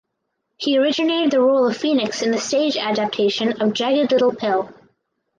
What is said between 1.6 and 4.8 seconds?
of Phoenix in the stage adaptation of "Jagged Little Pill".